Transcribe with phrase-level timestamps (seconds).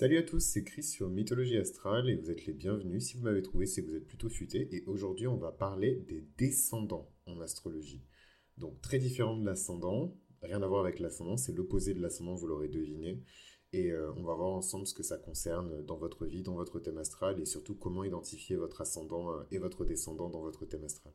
[0.00, 3.04] Salut à tous, c'est Chris sur Mythologie Astrale et vous êtes les bienvenus.
[3.04, 4.66] Si vous m'avez trouvé, c'est que vous êtes plutôt futé.
[4.74, 8.02] Et aujourd'hui, on va parler des descendants en astrologie.
[8.56, 12.46] Donc, très différent de l'ascendant, rien à voir avec l'ascendant, c'est l'opposé de l'ascendant, vous
[12.46, 13.22] l'aurez deviné.
[13.74, 16.80] Et euh, on va voir ensemble ce que ça concerne dans votre vie, dans votre
[16.80, 20.84] thème astral et surtout comment identifier votre ascendant euh, et votre descendant dans votre thème
[20.84, 21.12] astral.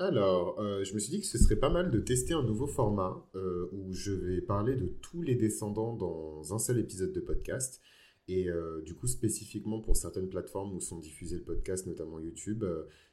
[0.00, 2.66] Alors, euh, je me suis dit que ce serait pas mal de tester un nouveau
[2.66, 7.20] format euh, où je vais parler de tous les descendants dans un seul épisode de
[7.20, 7.82] podcast.
[8.26, 12.64] Et euh, du coup, spécifiquement pour certaines plateformes où sont diffusés le podcast, notamment YouTube,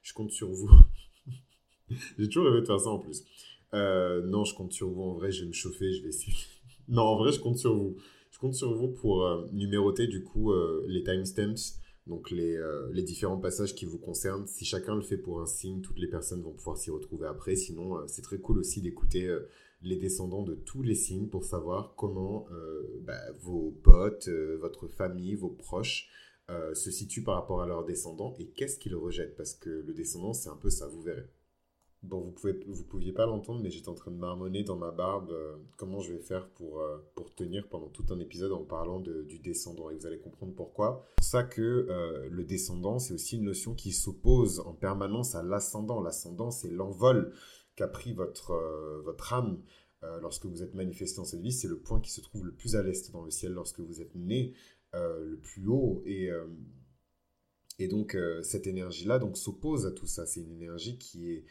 [0.01, 0.71] je compte sur vous.
[2.17, 3.25] J'ai toujours rêvé de faire ça en plus.
[3.73, 5.01] non, je compte sur vous.
[5.01, 6.37] En vrai, je vais me chauffer, je vais essayer.
[6.87, 7.97] non, en vrai, je compte sur vous.
[8.31, 10.53] Je compte sur vous pour numéroter du coup
[10.87, 15.41] les timestamps donc euh, les, différents passages qui vous concernent, si chacun le fait pour
[15.41, 17.55] un signe, toutes les personnes vont pouvoir s'y retrouver après.
[17.55, 19.49] Sinon, euh, c'est très cool aussi d'écouter euh,
[19.81, 22.47] les descendants de tous les signes pour savoir comment
[23.01, 24.27] bah, vos potes,
[24.59, 26.09] votre famille, vos proches
[26.73, 29.35] se situent par rapport à leurs descendants et qu'est-ce qu'ils rejettent.
[29.35, 31.27] Parce que le descendant, c'est un peu ça, vous verrez.
[32.03, 35.31] Bon, vous pouvez, pouviez pas l'entendre, mais j'étais en train de marmonner dans ma barbe
[35.31, 38.99] euh, comment je vais faire pour, euh, pour tenir pendant tout un épisode en parlant
[38.99, 39.89] du descendant.
[39.89, 41.03] Et vous allez comprendre pourquoi.
[41.09, 45.33] C'est pour ça que euh, le descendant, c'est aussi une notion qui s'oppose en permanence
[45.33, 45.99] à l'ascendant.
[45.99, 47.33] L'ascendant, c'est l'envol
[47.75, 48.53] qu'a pris votre,
[49.03, 49.61] votre âme
[50.21, 51.51] lorsque vous êtes manifesté dans cette vie.
[51.51, 54.01] C'est le point qui se trouve le plus à l'est dans le ciel lorsque vous
[54.01, 54.53] êtes né
[54.93, 56.01] le plus haut.
[56.05, 56.29] Et,
[57.77, 60.25] et donc, cette énergie-là donc s'oppose à tout ça.
[60.25, 61.45] C'est une énergie qui est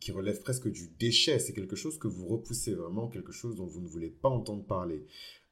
[0.00, 1.38] qui relève presque du déchet.
[1.38, 4.64] C'est quelque chose que vous repoussez vraiment, quelque chose dont vous ne voulez pas entendre
[4.64, 5.06] parler.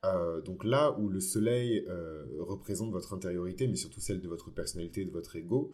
[0.05, 4.51] Euh, donc là où le soleil euh, représente votre intériorité, mais surtout celle de votre
[4.51, 5.73] personnalité, de votre ego,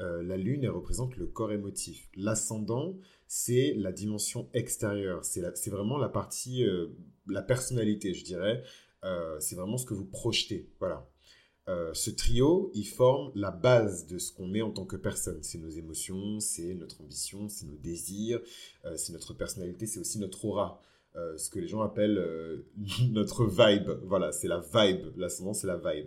[0.00, 2.08] la lune, représente le corps émotif.
[2.14, 2.96] L'ascendant,
[3.26, 5.24] c'est la dimension extérieure.
[5.24, 6.64] C'est vraiment la partie,
[7.26, 8.62] la personnalité, je dirais.
[9.40, 10.70] c'est vraiment ce que vous projetez.
[10.78, 11.04] Voilà.
[11.68, 15.38] Euh, ce trio, il forme la base de ce qu'on est en tant que personne.
[15.42, 18.40] C'est nos émotions, c'est notre ambition, c'est nos désirs,
[18.84, 20.80] euh, c'est notre personnalité, c'est aussi notre aura.
[21.16, 22.22] Euh, ce que les gens appellent
[23.10, 23.90] notre vibe.
[24.04, 25.12] Voilà, c'est la vibe.
[25.16, 26.06] L'ascendant, c'est la vibe.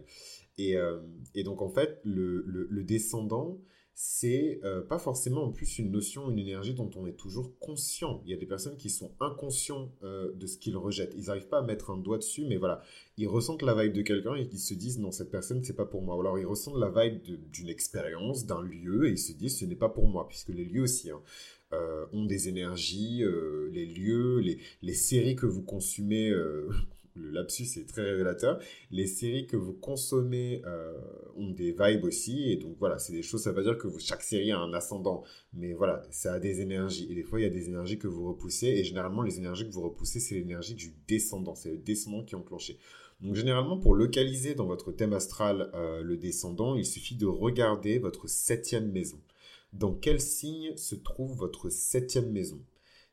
[0.58, 3.60] Et, donc, en fait, le descendant,
[3.94, 8.22] c'est euh, pas forcément en plus une notion, une énergie dont on est toujours conscient.
[8.26, 11.14] Il y a des personnes qui sont inconscients euh, de ce qu'ils rejettent.
[11.18, 12.82] Ils n'arrivent pas à mettre un doigt dessus, mais voilà,
[13.18, 15.86] ils ressentent la vibe de quelqu'un et ils se disent non, cette personne, c'est pas
[15.86, 16.16] pour moi.
[16.16, 17.22] Ou alors ils ressentent la vibe
[17.52, 20.66] d'une expérience, d'un lieu et ils se disent ce n'est pas pour moi, puisque les
[20.66, 21.12] lieux aussi.
[21.12, 21.22] Hein,
[21.74, 23.24] euh, ont des énergies,
[23.72, 26.30] les lieux, les, les, séries que vous consumez
[27.16, 28.60] le lapsus est très révélateur.
[28.92, 30.94] Les séries que vous consommez euh,
[31.36, 34.24] ont des vibes aussi, et donc voilà, c'est des choses, ça veut dire que chaque
[34.24, 35.24] série a un ascendant,
[35.54, 38.08] mais voilà, ça a des énergies, et des fois il y a des énergies que
[38.08, 41.78] vous repoussez, et généralement les énergies que vous repoussez, c'est l'énergie du descendant, c'est le
[41.78, 42.78] descendant qui est enclenché.
[43.22, 48.00] Donc généralement, pour localiser dans votre thème astral euh, le descendant, il suffit de regarder
[48.00, 49.20] votre septième maison.
[49.74, 52.60] Dans quel signe se trouve votre septième maison?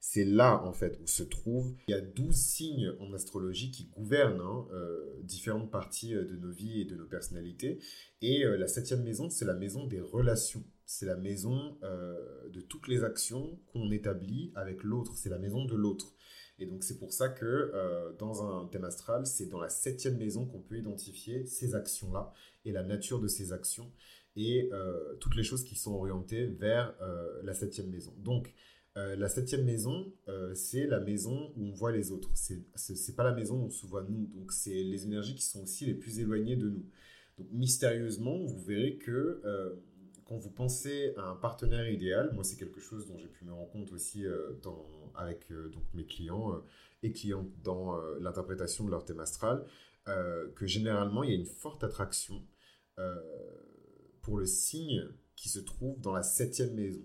[0.00, 1.75] C'est là, en fait, où se trouve.
[1.88, 6.36] Il y a 12 signes en astrologie qui gouvernent hein, euh, différentes parties euh, de
[6.36, 7.81] nos vies et de nos personnalités.
[8.22, 10.62] Et euh, la septième maison, c'est la maison des relations.
[10.87, 15.14] C'est la maison de toutes les actions qu'on établit avec l'autre.
[15.16, 16.14] C'est la maison de l'autre.
[16.58, 20.47] Et donc, c'est pour ça que dans un thème astral, c'est dans la septième maison
[20.47, 22.32] qu'on peut identifier ces actions-là
[22.64, 23.92] et la nature de ces actions
[24.34, 24.70] et
[25.20, 26.94] toutes les choses qui sont orientées vers
[27.42, 28.14] la septième maison.
[28.16, 28.50] Donc,
[28.98, 32.31] euh, la septième maison, euh, c'est la maison où on voit les autres.
[32.34, 34.26] C'est n'est pas la maison où on se voit nous.
[34.34, 36.84] Donc, c'est les énergies qui sont aussi les plus éloignées de nous.
[37.38, 39.76] Donc, mystérieusement, vous verrez que euh,
[40.25, 43.53] quand vous pensez à un partenaire idéal, moi, c'est quelque chose dont j'ai pu me
[43.53, 44.26] rendre compte aussi
[45.14, 46.62] avec donc, mes clients
[47.03, 49.64] et clientes dans l'interprétation de leur thème astral,
[50.04, 52.42] que généralement, il y a une forte attraction
[54.20, 57.00] pour le signe qui se trouve dans la septième maison.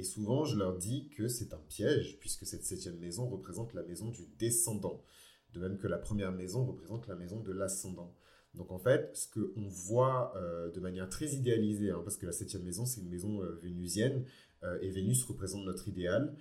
[0.00, 3.82] Et souvent, je leur dis que c'est un piège, puisque cette septième maison représente la
[3.82, 5.04] maison du descendant,
[5.52, 8.16] de même que la première maison représente la maison de l'ascendant.
[8.54, 12.32] Donc en fait, ce qu'on voit euh, de manière très idéalisée, hein, parce que la
[12.32, 14.24] septième maison, c'est une maison euh, vénusienne,
[14.62, 16.34] euh, et Vénus représente notre idéal,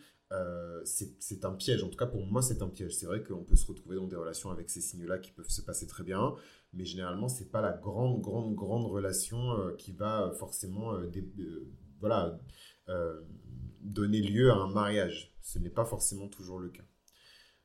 [0.86, 1.84] c'est un piège.
[1.84, 2.96] En tout cas, pour moi, c'est un piège.
[2.96, 5.62] C'est vrai qu'on peut se retrouver dans des relations avec ces signes-là qui peuvent se
[5.62, 6.34] passer très bien,
[6.72, 10.98] mais généralement, c'est pas la grande, grande, grande relation qui va forcément...
[12.00, 12.40] voilà
[13.82, 15.34] donner lieu à un mariage.
[15.42, 16.84] Ce n'est pas forcément toujours le cas.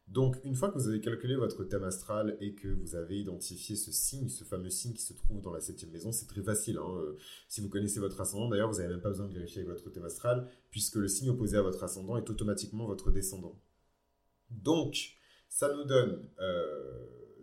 [0.09, 3.75] Donc, une fois que vous avez calculé votre thème astral et que vous avez identifié
[3.75, 6.77] ce signe, ce fameux signe qui se trouve dans la septième maison, c'est très facile.
[6.77, 6.95] Hein.
[6.99, 7.17] Euh,
[7.49, 9.91] si vous connaissez votre ascendant, d'ailleurs, vous n'avez même pas besoin de vérifier avec votre
[9.91, 13.59] thème astral, puisque le signe opposé à votre ascendant est automatiquement votre descendant.
[14.51, 15.17] Donc,
[15.49, 16.29] Ça nous donne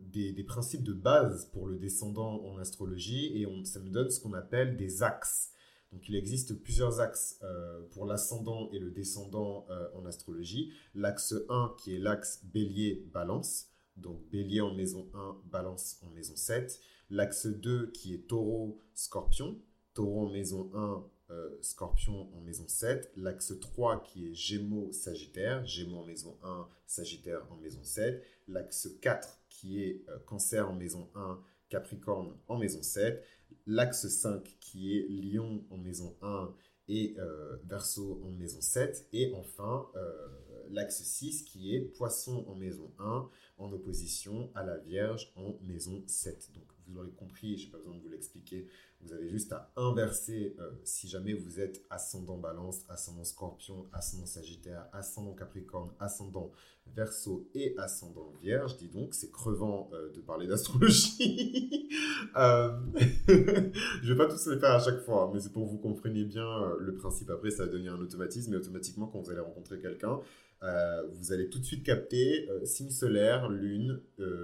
[0.02, 4.20] des, des, principes de base pour le descendant en astrologie et ça nous donne ce
[4.20, 5.54] qu'on appelle des axes.
[5.92, 10.72] Donc il existe plusieurs axes euh, pour l'ascendant et le descendant euh, en astrologie.
[10.96, 13.68] L'axe 1 qui est l'axe bélier-balance,
[13.98, 16.80] donc bélier en maison 1, balance en maison 7.
[17.10, 19.60] L'axe 2 qui est taureau-scorpion,
[19.94, 23.12] taureau en maison 1, euh, scorpion en maison 7.
[23.18, 28.24] L'axe 3 qui est gémeaux-sagittaire, gémeaux en maison 1, sagittaire en maison 7.
[28.48, 33.26] L'axe 4 qui est cancer en maison 1, capricorne en maison 7
[33.66, 36.54] l'axe 5 qui est Lion en maison 1
[36.88, 39.08] et euh, Verseau en maison 7.
[39.14, 40.28] Et enfin, euh,
[40.70, 46.04] l'axe 6 qui est Poisson en maison 1 en opposition à la Vierge en maison
[46.08, 46.52] 7.
[46.54, 48.68] Donc vous l'aurez compris, je n'ai pas besoin de vous l'expliquer,
[49.04, 54.26] vous avez juste à inverser euh, si jamais vous êtes ascendant balance, ascendant scorpion, ascendant
[54.26, 56.52] sagittaire, ascendant capricorne, ascendant
[56.96, 58.78] verso et ascendant vierge.
[58.78, 61.90] Dis donc, c'est crevant euh, de parler d'astrologie.
[62.38, 62.72] euh,
[63.28, 66.26] je vais pas tous les faire à chaque fois, mais c'est pour que vous compreniez
[66.26, 67.30] bien le principe.
[67.32, 70.20] Après, ça va devenir un automatisme, et automatiquement, quand vous allez rencontrer quelqu'un,
[70.62, 74.00] vous allez tout de suite capter signe solaire, lune,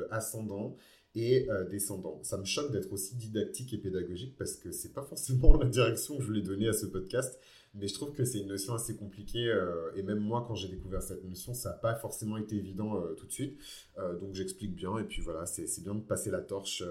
[0.09, 0.75] ascendant
[1.17, 2.19] et euh, descendant.
[2.21, 6.15] Ça me choque d'être aussi didactique et pédagogique parce que c'est pas forcément la direction
[6.15, 7.39] que je voulais donner à ce podcast,
[7.73, 10.67] mais je trouve que c'est une notion assez compliquée euh, et même moi quand j'ai
[10.67, 13.59] découvert cette notion, ça n'a pas forcément été évident euh, tout de suite.
[14.21, 16.83] donc j'explique bien et puis voilà, c'est bien de passer la torche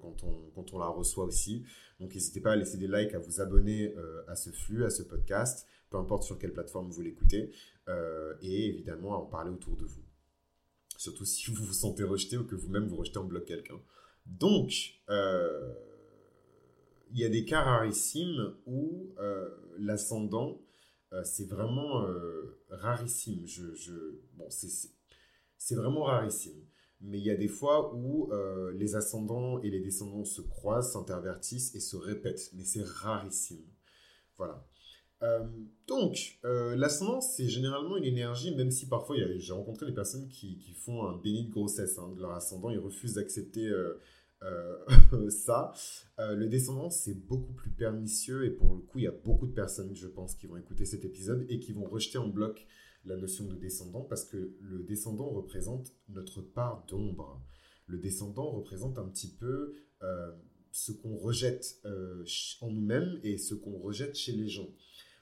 [0.00, 1.64] quand, on, quand on la reçoit aussi.
[2.00, 3.94] Donc n'hésitez pas à laisser des likes, à vous abonner
[4.28, 7.50] à ce flux, à ce podcast, peu importe sur quelle plateforme vous l'écoutez,
[8.40, 10.04] et évidemment à en parler autour de vous
[10.96, 13.80] surtout si vous vous sentez rejeté ou que vous-même vous rejetez en bloc quelqu'un.
[14.26, 15.72] Donc, euh,
[17.12, 19.48] il y a des cas rarissimes où euh,
[19.78, 20.60] l'ascendant,
[21.12, 22.06] euh, c'est vraiment
[22.70, 23.46] rarissime.
[23.46, 23.92] Je, je,
[24.34, 26.64] bon, c'est vraiment rarissime.
[27.00, 28.30] Mais il y a des fois où
[28.72, 32.50] les ascendants et les descendants se croisent, s'intervertissent et se répètent.
[32.54, 33.66] Mais c'est rarissime.
[34.38, 34.66] Voilà.
[35.24, 35.40] Euh,
[35.86, 40.58] donc, euh, l'ascendant, c'est généralement une énergie, même si parfois j'ai rencontré des personnes qui,
[40.74, 43.98] font un béni de grossesse hein, de leur ascendant, ils refusent d'accepter euh,
[45.30, 45.72] ça.
[46.18, 49.54] le descendant, c'est beaucoup plus pernicieux et pour le coup, il y a beaucoup de
[49.54, 52.66] personnes, je pense, qui vont écouter cet épisode et qui vont rejeter en bloc
[53.06, 57.42] la notion de descendant parce que le descendant représente notre part d'ombre.
[57.86, 59.74] Le descendant représente un petit peu
[60.72, 61.82] ce qu'on rejette
[62.60, 64.68] en nous-mêmes et ce qu'on rejette chez les gens.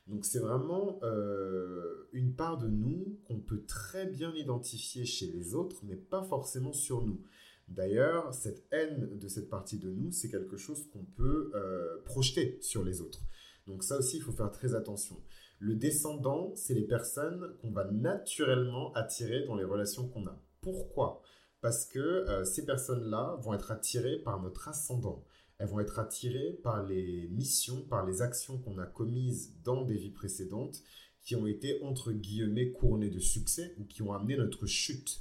[0.06, 5.54] Donc c'est vraiment euh, une part de nous qu'on peut très bien identifier chez les
[5.54, 7.20] autres, mais pas forcément sur nous.
[7.68, 12.58] D'ailleurs, cette haine de cette partie de nous, c'est quelque chose qu'on peut euh, projeter
[12.60, 13.22] sur les autres.
[13.66, 15.16] Donc ça aussi, il faut faire très attention.
[15.60, 20.42] Le descendant, c'est les personnes qu'on va naturellement attirer dans les relations qu'on a.
[20.60, 21.22] Pourquoi?
[21.60, 25.24] Parce que euh, ces personnes-là vont être attirées par notre ascendant
[25.62, 29.96] elles vont être attirées par les missions, par les actions qu'on a commises dans des
[29.96, 30.82] vies précédentes
[31.22, 35.20] qui ont été, entre guillemets, couronnées de succès ou qui ont amené notre chute.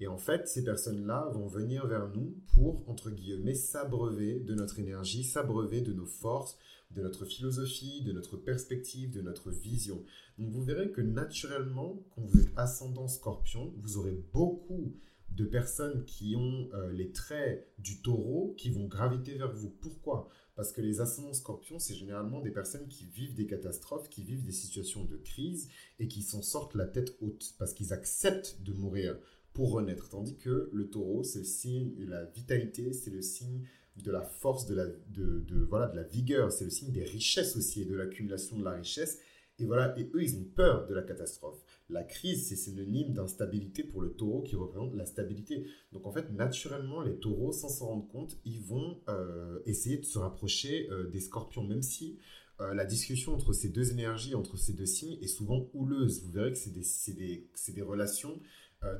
[0.00, 4.80] Et en fait, ces personnes-là vont venir vers nous pour, entre guillemets, s'abreuver de notre
[4.80, 6.58] énergie, s'abreuver de nos forces,
[6.90, 10.02] de notre philosophie, de notre perspective, de notre vision.
[10.36, 14.96] Donc vous verrez que naturellement, quand vous êtes ascendant scorpion, vous aurez beaucoup
[15.36, 19.68] de personnes qui ont euh, les traits du taureau qui vont graviter vers vous.
[19.68, 20.28] Pourquoi?
[20.54, 24.44] Parce que les ascendants scorpions, c'est généralement des personnes qui vivent des catastrophes, qui vivent
[24.44, 28.72] des situations de crise et qui s'en sortent la tête haute parce qu'ils acceptent de
[28.72, 29.18] mourir
[29.52, 30.08] pour renaître.
[30.08, 33.66] Tandis que le taureau, c'est le signe de la vitalité, c'est le signe
[34.02, 37.56] de la force, de la, de, voilà, de la vigueur, c'est le signe des richesses
[37.56, 39.18] aussi et de l'accumulation de la richesse.
[39.58, 41.58] Et voilà, et eux, ils ont peur de la catastrophe.
[41.88, 45.66] La crise, c'est synonyme d'instabilité pour le taureau qui représente la stabilité.
[45.92, 50.04] Donc en fait, naturellement, les taureaux, sans s'en rendre compte, ils vont euh, essayer de
[50.04, 52.18] se rapprocher euh, des scorpions, même si
[52.60, 56.24] euh, la discussion entre ces deux énergies, entre ces deux signes, est souvent houleuse.
[56.24, 58.38] Vous verrez que c'est des, des, relations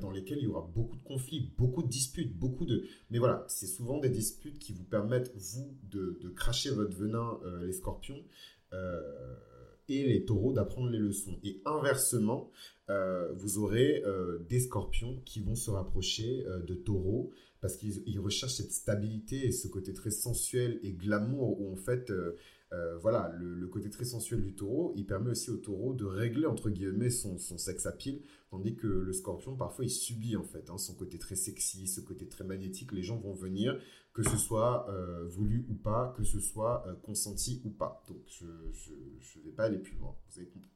[0.01, 2.83] dans lesquelles il y aura beaucoup de conflits, beaucoup de disputes, beaucoup de...
[3.09, 7.39] Mais voilà, c'est souvent des disputes qui vous permettent, vous, de, de cracher votre venin,
[7.61, 8.21] les scorpions
[9.89, 11.39] et les taureaux d'apprendre les leçons.
[11.43, 12.51] Et inversement,
[12.89, 18.19] euh, vous aurez euh, des scorpions qui vont se rapprocher euh, de taureaux parce qu'ils
[18.19, 22.13] recherchent cette stabilité et ce côté très sensuel et glamour où en fait,
[23.01, 26.69] voilà, le, côté très sensuel du taureau, il permet aussi au taureau de régler entre
[26.69, 30.77] guillemets son, son sex appeal, tandis que le scorpion parfois il subit en fait hein,
[30.77, 32.91] son côté très sexy, ce côté très magnétique.
[32.91, 33.79] Les gens vont venir,
[34.13, 34.87] que ce soit
[35.27, 38.03] voulu ou pas, que ce soit consenti ou pas.
[38.07, 40.71] Donc je ne vais pas aller plus loin, vous avez compris.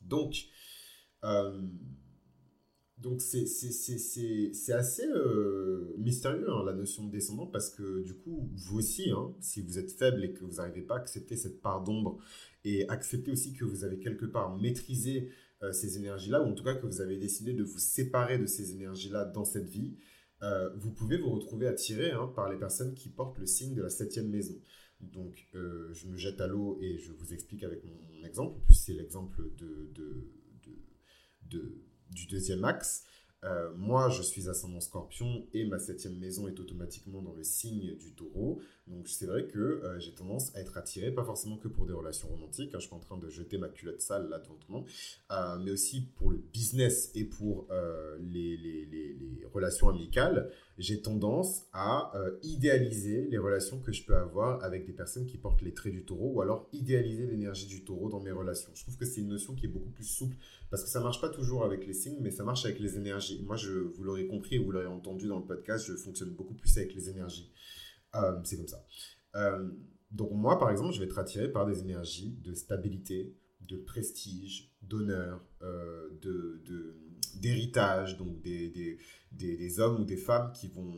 [0.00, 0.46] Donc,
[1.24, 1.60] euh,
[3.18, 9.10] c'est assez euh, mystérieux hein, la notion de descendant parce que du coup, vous aussi,
[9.10, 12.18] hein, si vous êtes faible et que vous n'arrivez pas à accepter cette part d'ombre
[12.64, 15.30] et accepter aussi que vous avez quelque part maîtrisé
[15.62, 18.46] euh, ces énergies-là, ou en tout cas que vous avez décidé de vous séparer de
[18.46, 19.96] ces énergies-là dans cette vie,
[20.42, 23.82] euh, vous pouvez vous retrouver attiré hein, par les personnes qui portent le signe de
[23.82, 24.54] la septième maison.
[25.00, 28.60] Donc, je me jette à l'eau et je vous explique avec mon, exemple.
[28.66, 29.88] Plus, c'est l'exemple de,
[32.10, 33.04] du deuxième axe.
[33.44, 37.96] Euh, moi, je suis ascendant scorpion et ma septième maison est automatiquement dans le signe
[37.96, 38.60] du taureau.
[38.90, 41.92] Donc, c'est vrai que euh, j'ai tendance à être attiré, pas forcément que pour des
[41.92, 42.74] relations romantiques.
[42.74, 44.86] Hein, je suis en train de jeter ma culotte sale là devant tout le monde,
[45.30, 47.68] euh, mais aussi pour le business et pour
[48.20, 50.50] les, les, relations amicales.
[50.78, 55.62] J'ai tendance à idéaliser les relations que je peux avoir avec des personnes qui portent
[55.62, 58.70] les traits du taureau ou alors idéaliser l'énergie du taureau dans mes relations.
[58.74, 60.36] Je trouve que c'est une notion qui est beaucoup plus souple
[60.70, 63.42] parce que ça marche pas toujours avec les signes, mais ça marche avec les énergies.
[63.44, 63.56] Moi,
[63.94, 67.08] vous l'aurez compris vous l'aurez entendu dans le podcast, je fonctionne beaucoup plus avec les
[67.08, 67.50] énergies.
[68.16, 68.84] Euh, c'est comme ça.
[69.36, 69.68] Euh,
[70.10, 74.72] donc moi, par exemple, je vais être attiré par des énergies de stabilité, de prestige,
[74.82, 76.60] d'honneur, euh, de,
[77.36, 78.98] d'héritage, donc des, des,
[79.56, 80.92] des, hommes ou des femmes qui vont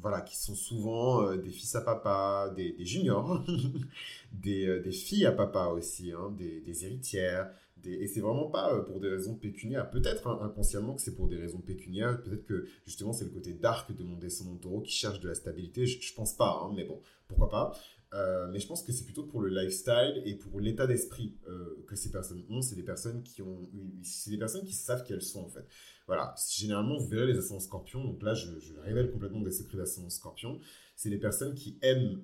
[0.00, 3.42] voilà, qui sont souvent des fils à papa, des, juniors,
[4.32, 7.50] des, des, filles à papa aussi, hein, des, héritières,
[7.84, 9.90] et c'est vraiment pas euh, pour des raisons pécuniaires.
[9.90, 12.20] Peut-être hein, inconsciemment que c'est pour des raisons pécuniaires.
[12.22, 15.34] Peut-être que justement c'est le côté dark de mon descendant taureau qui cherche de la
[15.34, 15.86] stabilité.
[15.86, 17.72] Je, je pense pas, hein, mais bon, pourquoi pas.
[18.14, 21.84] Euh, mais je pense que c'est plutôt pour le lifestyle et pour l'état d'esprit euh,
[21.86, 22.62] que ces personnes ont.
[22.62, 23.68] C'est des personnes qui ont,
[24.02, 25.66] c'est des personnes qui savent qui elles sont en fait.
[26.06, 26.34] Voilà.
[26.50, 28.02] Généralement, vous verrez les ascendants scorpions.
[28.02, 28.48] Donc là, je,
[28.82, 30.58] révèle complètement des secrets d'ascendant scorpion.
[30.96, 32.22] C'est des personnes qui aiment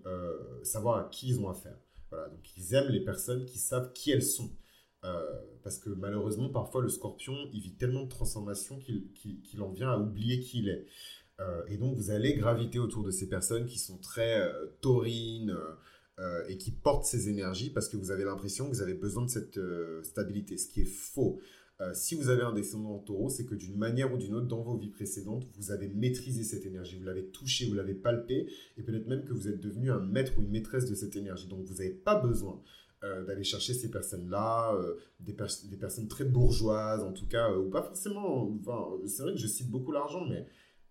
[0.63, 1.77] savoir à qui ils ont affaire.
[2.11, 2.29] Voilà.
[2.29, 4.51] Donc ils aiment les personnes qui savent qui elles sont.
[5.05, 5.21] Euh,
[5.63, 9.99] parce que malheureusement, parfois, le scorpion, il vit tellement de transformations qu'il en vient à
[9.99, 10.87] oublier qui il est.
[11.41, 15.57] Euh, et donc, vous allez graviter autour de ces personnes qui sont très euh, taurines
[16.49, 19.31] et qui portent ces énergies parce que vous avez l'impression que vous avez besoin de
[19.31, 19.59] cette
[20.05, 21.41] stabilité, ce qui est faux.
[21.93, 24.63] si vous avez un descendant en taureau, c'est que d'une manière ou d'une autre, dans
[24.63, 28.47] vos vies précédentes, vous avez maîtrisé cette énergie, vous l'avez touchée, vous l'avez palpée,
[28.77, 31.49] et peut-être même que vous êtes devenu un maître ou une maîtresse de cette énergie.
[31.49, 32.63] Donc, vous n'avez pas besoin
[33.05, 37.69] euh, d'aller chercher ces personnes-là, euh, des, personnes très bourgeoises en tout cas, euh, ou
[37.69, 40.47] pas forcément, enfin, c'est vrai que je cite beaucoup l'argent, mais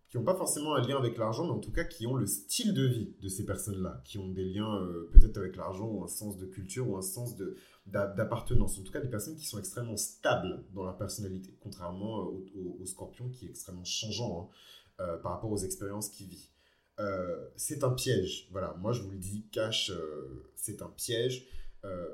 [0.09, 2.27] qui n'ont pas forcément un lien avec l'argent, mais en tout cas qui ont le
[2.27, 6.07] style de vie de ces personnes-là, qui ont des liens peut-être avec l'argent ou un
[6.07, 7.35] sens de culture ou un sens
[7.87, 8.77] d'appartenance.
[8.77, 13.27] En tout cas, des personnes qui sont extrêmement stables dans leur personnalité, contrairement au, scorpion
[13.29, 14.51] qui est extrêmement changeant
[14.99, 16.51] hein, par rapport aux expériences qu'il vit.
[17.55, 18.49] c'est un piège.
[18.51, 19.91] Voilà, moi je vous le dis, cash,
[20.53, 21.47] c'est un piège.
[21.85, 22.07] Euh,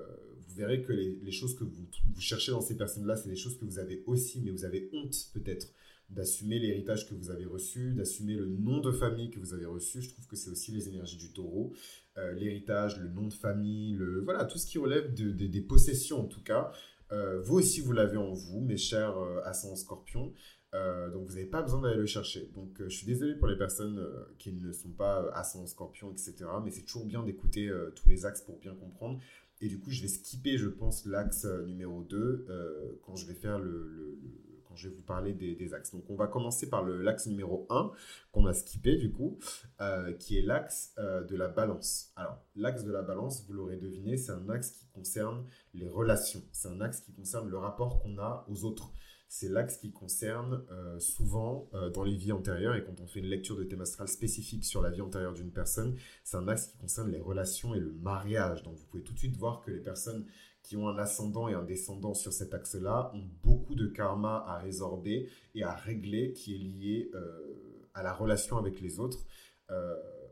[0.47, 1.88] vous verrez que les, choses que vous,
[2.19, 5.15] cherchez dans ces personnes-là, c'est des choses que vous avez aussi, mais vous avez honte
[5.33, 5.67] peut-être
[6.09, 10.01] d'assumer l'héritage que vous avez reçu, d'assumer le nom de famille que vous avez reçu.
[10.01, 11.71] Je trouve que c'est aussi les énergies du taureau.
[12.17, 16.21] Euh, l'héritage, le nom de famille, le, voilà, tout ce qui relève de, des possessions
[16.21, 16.71] en tout cas.
[17.11, 20.33] Euh, vous aussi, vous l'avez en vous, mes chers ascendants scorpions.
[20.73, 22.49] donc vous n'avez pas besoin d'aller le chercher.
[22.55, 24.03] Donc je suis désolé pour les personnes
[24.39, 26.33] qui ne sont pas ascendants scorpions, etc.
[26.65, 29.19] Mais c'est toujours bien d'écouter tous les axes pour bien comprendre.
[29.62, 33.25] Et du coup, je vais skipper, je pense, l'axe euh, numéro 2 euh, quand je
[33.25, 34.18] vais faire le,
[34.66, 35.92] quand je vais vous parler des, axes.
[35.92, 37.92] Donc, on va commencer par l'axe numéro 1
[38.32, 39.38] qu'on a skippé, du coup,
[39.82, 42.13] euh, qui est l'axe de la balance.
[42.16, 46.42] Alors, l'axe de la balance, vous l'aurez deviné, c'est un axe qui concerne les relations.
[46.54, 48.94] C'est un axe qui concerne le rapport qu'on a aux autres
[49.29, 53.19] c'est l'axe qui concerne euh, souvent euh, dans les vies antérieures, et quand on fait
[53.19, 56.65] une lecture de thème astral spécifique sur la vie antérieure d'une personne, c'est un axe
[56.65, 58.63] qui concerne les relations et le mariage.
[58.63, 60.25] Donc vous pouvez tout de suite voir que les personnes
[60.63, 64.57] qui ont un ascendant et un descendant sur cet axe-là ont beaucoup de karma à
[64.57, 69.24] résorber et à régler qui est lié euh, à la relation avec les autres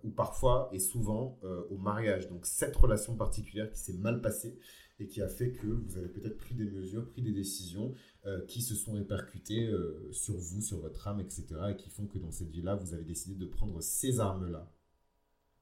[0.04, 1.38] ou parfois et souvent
[1.70, 2.28] au mariage.
[2.28, 4.58] Donc cette relation particulière qui s'est mal passée
[5.00, 7.94] et qui a fait que vous avez peut-être pris des mesures, pris des décisions
[8.26, 11.46] euh, qui se sont répercutées euh, sur vous, sur votre âme, etc.
[11.70, 14.72] et qui font que dans cette vie-là, vous avez décidé de prendre ces armes-là.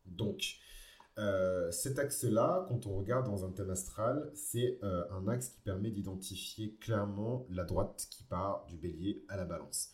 [0.05, 0.57] Donc,
[1.17, 5.91] euh, cet axe-là, quand on regarde dans un thème astral, c'est un axe qui permet
[5.91, 9.91] d'identifier clairement la droite qui part du bélier à la balance.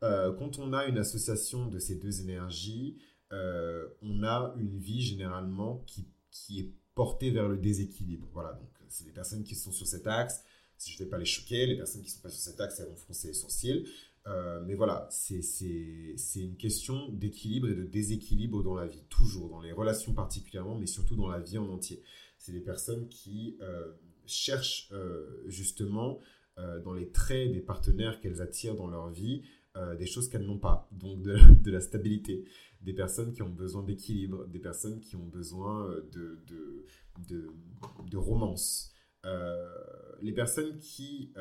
[0.00, 2.98] quand on a une association de ces deux énergies,
[3.30, 6.79] on a une vie généralement qui, qui est
[7.30, 8.28] vers le déséquilibre.
[8.32, 10.42] Voilà, donc c'est des personnes qui sont sur cet axe.
[10.76, 12.60] Si je ne vais pas les choquer, les personnes qui ne sont pas sur cet
[12.60, 13.84] axe, elles vont froncer les sourcils.
[14.26, 15.40] Euh, mais voilà, c'est
[16.36, 20.86] une question d'équilibre et de déséquilibre dans la vie, toujours, dans les relations particulièrement, mais
[20.86, 22.02] surtout dans la vie en entier.
[22.38, 23.92] C'est des personnes qui euh,
[24.26, 26.20] cherchent euh, justement
[26.84, 29.44] dans les traits des partenaires qu'elles attirent dans leur vie,
[29.98, 32.44] des choses qu'elles n'ont pas, donc de, la stabilité,
[32.80, 36.40] des personnes qui ont besoin d'équilibre, des personnes qui ont besoin de,
[37.28, 37.46] de,
[38.08, 38.94] de romance,
[40.22, 41.32] les personnes qui,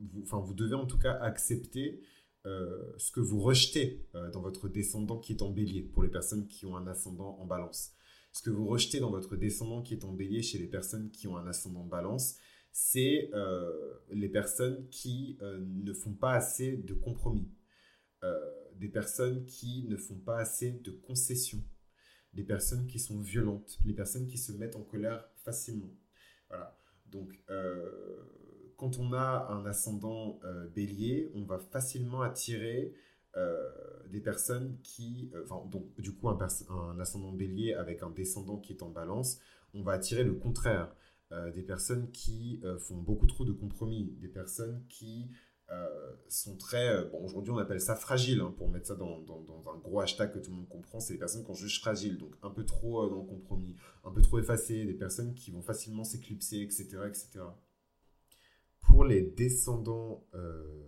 [0.00, 2.02] vous, enfin, vous devez en tout cas accepter
[2.46, 6.10] euh, ce que vous rejetez euh, dans votre descendant qui est en bélier, pour les
[6.10, 7.92] personnes qui ont un ascendant en balance.
[8.32, 11.26] Ce que vous rejetez dans votre descendant qui est en bélier chez les personnes qui
[11.26, 12.36] ont un ascendant en balance,
[12.70, 13.72] c'est euh,
[14.10, 17.48] les personnes qui ne font pas assez de compromis,
[18.76, 21.62] des personnes qui ne font pas assez de concessions,
[22.32, 25.92] des personnes qui sont violentes, les personnes qui se mettent en colère facilement.
[26.48, 26.76] Voilà.
[27.06, 27.38] Donc,
[28.76, 32.94] quand on a un ascendant euh, bélier, on va facilement attirer
[33.36, 33.70] euh,
[34.10, 36.38] des personnes qui, euh, enfin, donc du coup, un,
[37.00, 39.38] ascendant bélier avec un descendant qui est en balance,
[39.74, 40.94] on va attirer le contraire.
[41.52, 45.30] des personnes qui font beaucoup trop de compromis, des personnes qui
[46.28, 50.00] sont très, bon, aujourd'hui on appelle ça fragile, hein, pour mettre ça dans, un gros
[50.00, 52.64] hashtag que tout le monde comprend, c'est les personnes qu'on juge fragiles, donc un peu
[52.64, 56.84] trop dans le compromis, un peu trop effacées, des personnes qui vont facilement s'éclipser, etc.,
[57.08, 57.44] etc.
[58.80, 60.84] Pour les descendants euh,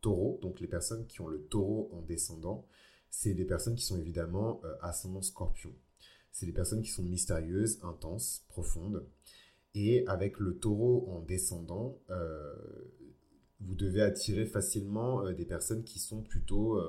[0.00, 2.66] taureaux, donc les personnes qui ont le taureau en descendant,
[3.10, 5.72] c'est des personnes qui sont évidemment euh, ascendant scorpion.
[6.32, 9.06] C'est des personnes qui sont mystérieuses, intenses, profondes.
[9.74, 12.54] Et avec le taureau en descendant, euh,
[13.60, 16.80] vous devez attirer facilement des personnes qui sont plutôt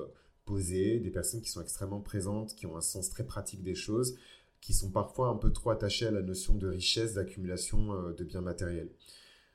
[0.44, 4.16] posées, des personnes qui sont extrêmement présentes, qui ont un sens très pratique des choses,
[4.60, 8.40] qui sont parfois un peu trop attachées à la notion de richesse, d'accumulation de biens
[8.40, 8.90] matériels.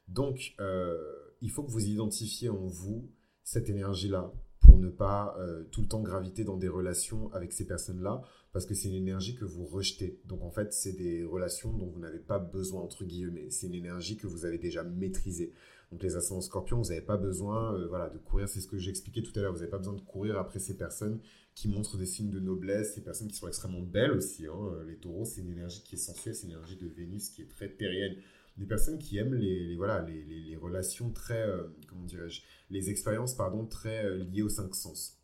[0.07, 0.97] Donc, euh,
[1.41, 3.09] il faut que vous identifiez en vous
[3.43, 7.65] cette énergie-là pour ne pas euh, tout le temps graviter dans des relations avec ces
[7.65, 10.19] personnes-là, parce que c'est une énergie que vous rejetez.
[10.25, 13.49] Donc en fait, c'est des relations dont vous n'avez pas besoin, entre guillemets.
[13.49, 15.53] C'est une énergie que vous avez déjà maîtrisée.
[15.91, 18.77] Donc les ascendants scorpions, vous n'avez pas besoin euh, voilà, de courir, c'est ce que
[18.77, 21.19] j'expliquais tout à l'heure, vous n'avez pas besoin de courir après ces personnes
[21.53, 24.45] qui montrent des signes de noblesse, ces personnes qui sont extrêmement belles aussi.
[24.47, 24.83] Hein.
[24.87, 27.49] Les taureaux, c'est une énergie qui est sensuelle, c'est une énergie de Vénus qui est
[27.49, 28.15] très terrienne
[28.57, 33.65] des personnes qui aiment les, voilà, les, relations très, euh, comment dirais-je, les expériences, pardon,
[33.65, 35.19] très euh, liées aux cinq sens.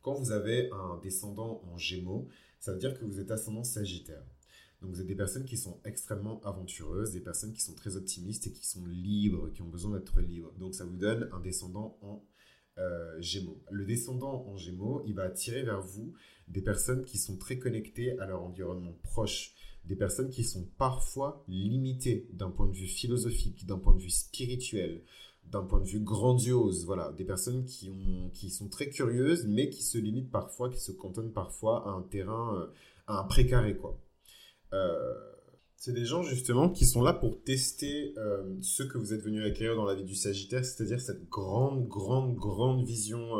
[0.00, 4.22] Quand vous avez un descendant en gémeaux, ça veut dire que vous êtes ascendant sagittaire.
[4.82, 8.48] Donc vous êtes des personnes qui sont extrêmement aventureuses, des personnes qui sont très optimistes
[8.48, 10.52] et qui sont libres, qui ont besoin d'être libres.
[10.58, 12.24] Donc ça vous donne un descendant en
[12.78, 13.62] euh, Gémeaux.
[13.70, 16.12] Le descendant en Gémeaux, il va attirer vers vous
[16.48, 21.44] des personnes qui sont très connectées à leur environnement proche, des personnes qui sont parfois
[21.46, 25.02] limitées d'un point de vue philosophique, d'un point de vue spirituel,
[25.44, 27.90] d'un point de vue grandiose, voilà, des personnes qui,
[28.32, 32.02] qui sont très curieuses, mais qui se limitent parfois, qui se cantonnent parfois à un
[32.02, 32.66] terrain, euh,
[33.06, 33.98] à un précaré, quoi.
[34.72, 35.14] Euh,
[35.76, 39.44] c'est des gens justement qui sont là pour tester euh, ce que vous êtes venu
[39.44, 43.30] acquérir dans la vie du Sagittaire, c'est-à-dire cette grande, grande, grande vision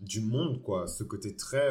[0.00, 1.68] du monde, quoi, ce côté très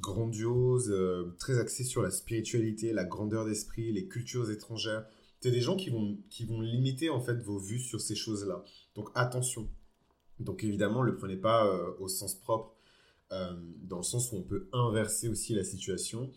[0.00, 5.06] grandiose, euh, très axé sur la spiritualité, la grandeur d'esprit, les cultures étrangères.
[5.40, 8.64] C'est des gens qui vont, qui vont limiter en fait vos vues sur ces choses-là.
[8.94, 9.68] Donc attention.
[10.38, 12.74] Donc évidemment, ne le prenez pas euh, au sens propre,
[13.32, 16.30] euh, dans le sens où on peut inverser aussi la situation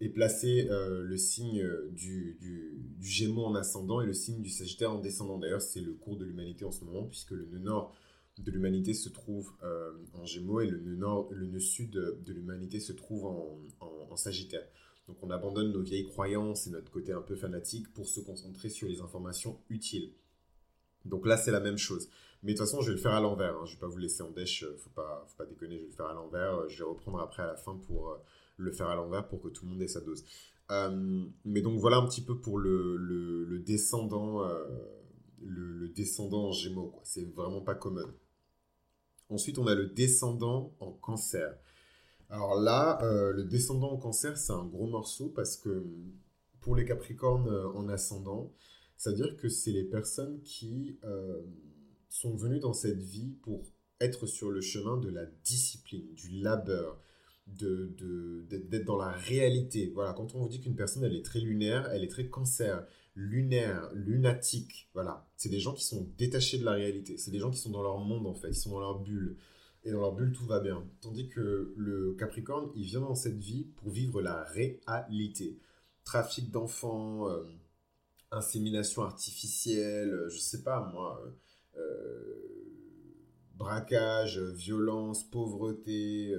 [0.00, 4.92] et placer le signe du, du, du, Gémeaux en ascendant et le signe du Sagittaire
[4.92, 5.38] en descendant.
[5.38, 7.96] D'ailleurs, c'est le cours de l'humanité en ce moment, puisque le nœud nord
[8.42, 12.80] de l'humanité se trouve euh, en Gémeaux et le nœud, nord, le sud de l'humanité
[12.80, 14.66] se trouve en, Sagittaire.
[15.06, 18.68] Donc on abandonne nos vieilles croyances et notre côté un peu fanatique pour se concentrer
[18.68, 20.10] sur les informations utiles.
[21.04, 22.08] Donc là c'est la même chose.
[22.42, 23.54] Mais de toute façon je vais le faire à l'envers.
[23.54, 23.64] Hein.
[23.64, 25.82] Je ne vais pas vous laisser en dèche, euh, faut pas, faut pas déconner, je
[25.82, 26.54] vais le faire à l'envers.
[26.54, 28.18] Euh, je vais reprendre après à la fin pour
[28.58, 30.24] le faire à l'envers pour que tout le monde ait sa dose.
[31.44, 34.46] mais donc voilà un petit peu pour le, le, descendant,
[35.42, 37.00] le, descendant en Gémeaux.
[37.04, 38.14] C'est vraiment pas commode.
[39.30, 41.54] Ensuite, on a le descendant en cancer.
[42.30, 45.86] Alors là, euh, le descendant en cancer, c'est un gros morceau parce que
[46.60, 48.52] pour les Capricornes euh, en ascendant,
[48.96, 51.40] c'est-à-dire que c'est les personnes qui euh,
[52.08, 53.64] sont venues dans cette vie pour
[54.00, 57.00] être sur le chemin de la discipline, du labeur,
[57.56, 59.90] d'être dans la réalité.
[59.94, 62.86] Voilà, quand on vous dit qu'une personne, elle est très lunaire, elle est très cancer,
[63.14, 65.28] lunaire, lunatique, voilà.
[65.36, 67.18] C'est des gens qui sont détachés de la réalité.
[67.18, 68.48] C'est des gens qui sont dans leur monde, en fait.
[68.48, 69.36] Ils sont dans leur bulle.
[69.84, 70.84] Et dans leur bulle, tout va bien.
[71.00, 75.58] Tandis que le Capricorne, il vient dans cette vie pour vivre la réalité.
[76.04, 77.44] Trafic d'enfants, euh,
[78.30, 81.22] insémination artificielle, euh, je sais pas moi,
[81.76, 82.48] euh,
[83.56, 86.34] braquage, violence, pauvreté,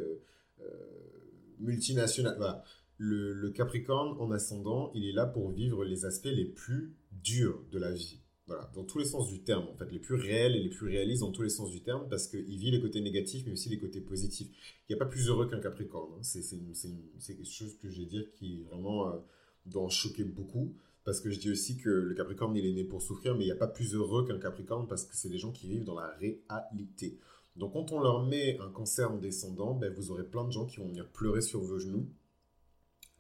[1.60, 2.36] multinationale.
[2.38, 2.64] Voilà
[3.00, 7.80] le, Capricorne en ascendant, il est là pour vivre les aspects les plus durs de
[7.80, 8.20] la vie.
[8.46, 10.88] Voilà, dans tous les sens du terme, en fait, les plus réels et les plus
[10.88, 13.70] réalistes dans tous les sens du terme, parce qu'il vit les côtés négatifs, mais aussi
[13.70, 14.50] les côtés positifs.
[14.88, 16.14] Il n'y a pas plus heureux qu'un Capricorne.
[16.18, 16.24] Hein.
[16.24, 19.18] C'est quelque chose que je vais dire qui vraiment euh,
[19.66, 22.84] doit en choquer beaucoup, parce que je dis aussi que le Capricorne, il est né
[22.84, 25.38] pour souffrir, mais il n'y a pas plus heureux qu'un Capricorne, parce que c'est des
[25.38, 27.20] gens qui vivent dans la réalité.
[27.56, 30.66] Donc quand on leur met un cancer en descendant, ben, vous aurez plein de gens
[30.66, 32.08] qui vont venir pleurer sur vos genoux,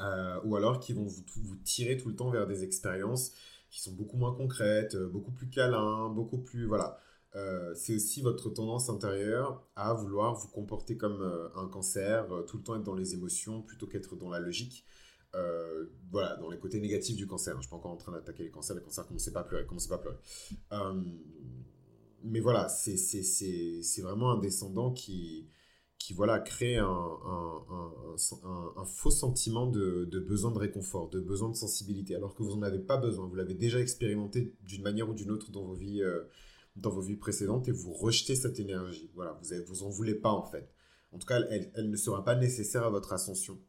[0.02, 3.34] euh, ou alors qui vont vous, tirer tout le temps vers des expériences
[3.70, 6.66] qui sont beaucoup moins concrètes, euh, beaucoup plus câlins, beaucoup plus...
[6.66, 7.00] Voilà.
[7.36, 11.22] Euh, c'est aussi votre tendance intérieure à vouloir vous comporter comme
[11.56, 14.86] un cancer, tout le temps être dans les émotions plutôt qu'être dans la logique.
[16.12, 17.56] voilà, dans les côtés négatifs du cancer.
[17.58, 18.76] Je suis pas encore en train d'attaquer les cancers.
[18.76, 20.18] Les cancers, commencez pas à pleurer, commencez pas à pleurer.
[22.24, 25.48] Mais voilà, c'est vraiment un descendant qui,
[25.98, 32.16] qui voilà, crée un, un, faux sentiment de, besoin de réconfort, de besoin de sensibilité,
[32.16, 33.28] alors que vous n'en avez pas besoin.
[33.28, 36.24] Vous l'avez déjà expérimenté d'une manière ou d'une autre dans vos vies, euh,
[36.76, 39.12] dans vos vies précédentes et vous rejetez cette énergie.
[39.14, 40.72] Voilà, vous ne vous voulez pas en fait.
[41.12, 43.60] En tout cas, elle, elle, ne sera pas nécessaire à votre ascension.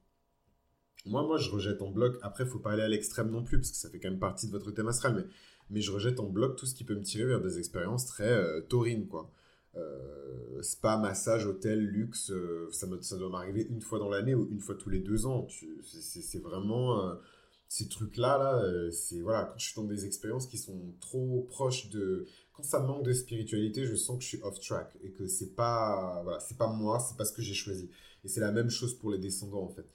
[1.06, 2.16] Moi, moi, je rejette en bloc.
[2.22, 4.18] Après, il faut pas aller à l'extrême non plus, parce que ça fait quand même
[4.18, 5.14] partie de votre thème astral.
[5.14, 5.24] Mais,
[5.70, 8.28] mais je rejette en bloc tout ce qui peut me tirer vers des expériences très
[8.28, 9.30] euh, taurines, quoi.
[9.76, 14.60] Euh, spa, massage, hôtel, luxe, euh, ça, doit m'arriver une fois dans l'année ou une
[14.60, 15.46] fois tous les deux ans.
[15.84, 17.14] C'est vraiment euh,
[17.68, 21.88] ces trucs-là, là, c'est voilà, quand je suis dans des expériences qui sont trop proches
[21.90, 25.28] de, quand ça manque de spiritualité, je sens que je suis off track et que
[25.28, 27.88] c'est pas, voilà, c'est pas moi, c'est pas ce que j'ai choisi.
[28.24, 29.86] Et c'est la même chose pour les descendants en fait.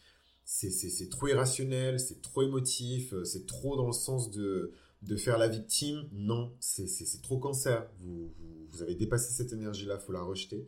[0.45, 4.71] C'est trop irrationnel, c'est trop émotif, c'est trop dans le sens de
[5.05, 7.87] de faire la victime, non, c'est trop cancer.
[7.99, 8.33] Vous,
[8.69, 10.67] vous, avez dépassé cette énergie-là, faut la rejeter.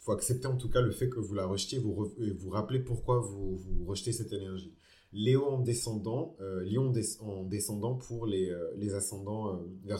[0.00, 3.20] Faut accepter en tout cas le fait que vous la rejetiez vous, vous rappeler pourquoi
[3.20, 4.74] vous, vous rejetez cette énergie.
[5.12, 9.96] Léo en descendant, euh, Lion en descendant pour les, euh, les ascendants euh,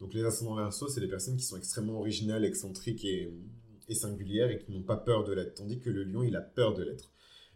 [0.00, 3.32] Donc les ascendants verso, c'est les personnes qui sont extrêmement originales, excentriques et,
[3.88, 5.54] et singulières et qui n'ont pas peur de l'être.
[5.54, 7.13] Tandis que le lion, il a peur de l'être.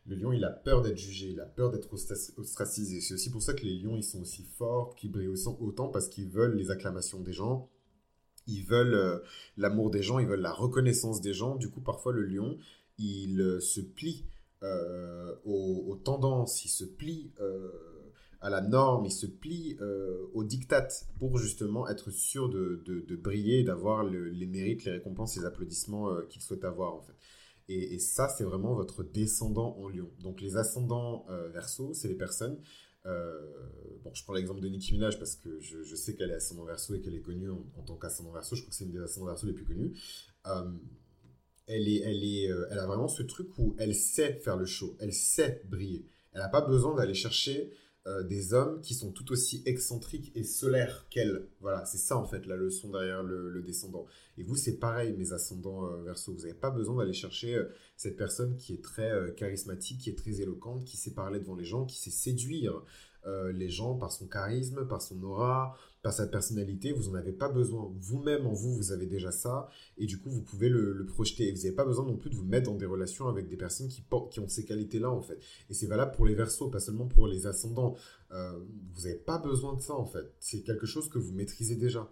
[0.08, 3.00] Le lion, il a peur d'être jugé, il a peur d'être ostracisé.
[3.02, 6.08] C'est aussi pour ça que les lions, ils sont aussi forts, qu'ils brillent autant, parce
[6.08, 7.68] qu'ils veulent les acclamations des gens,
[8.46, 9.18] ils veulent euh,
[9.58, 11.56] l'amour des gens, ils veulent la reconnaissance des gens.
[11.56, 12.56] Du coup, parfois, le lion,
[12.96, 14.24] il euh, se plie
[14.62, 17.30] euh, aux, tendances, il se plie
[18.40, 19.76] à la norme, il se plie
[20.32, 22.82] aux diktats pour justement être sûr de,
[23.22, 27.17] briller, d'avoir les mérites, les récompenses, les applaudissements qu'il souhaite avoir, en fait.
[27.68, 30.10] Et, ça, c'est vraiment votre descendant en lion.
[30.20, 32.58] Donc les ascendants euh, verso, c'est les personnes.
[33.04, 33.40] Euh,
[34.02, 36.94] bon, je prends l'exemple de Nicki Minaj parce que je, sais qu'elle est ascendant verso
[36.94, 38.56] et qu'elle est connue en, tant qu'ascendant verso.
[38.56, 39.94] Je crois que c'est une des ascendants verso les plus connues.
[40.46, 40.72] Euh,
[41.66, 44.96] elle, est, elle, est, elle a vraiment ce truc où elle sait faire le show,
[44.98, 46.06] elle sait briller.
[46.32, 47.70] Elle n'a pas besoin d'aller chercher
[48.08, 51.46] euh, des hommes qui sont tout aussi excentriques et solaires qu'elle.
[51.60, 54.06] Voilà, c'est ça en fait la leçon derrière le, descendant.
[54.38, 56.32] Et vous, c'est pareil, mes ascendants euh, verso.
[56.32, 57.64] Vous n'avez pas besoin d'aller chercher euh,
[57.96, 61.64] cette personne qui est très charismatique, qui est très éloquente, qui sait parler devant les
[61.64, 62.82] gens, qui sait séduire
[63.26, 67.48] les gens par son charisme, par son aura, par sa personnalité, vous n'en avez pas
[67.48, 67.92] besoin.
[67.98, 71.48] Vous-même, en vous, vous avez déjà ça, et du coup, vous pouvez le, projeter.
[71.48, 73.56] Et vous n'avez pas besoin non plus de vous mettre dans des relations avec des
[73.56, 74.02] personnes qui,
[74.40, 75.38] ont ces qualités-là, en fait.
[75.68, 77.96] Et c'est valable pour les versos, pas seulement pour les ascendants.
[78.30, 78.58] Euh,
[78.94, 80.32] vous n'avez pas besoin de ça, en fait.
[80.38, 82.08] C'est quelque chose que vous maîtrisez déjà,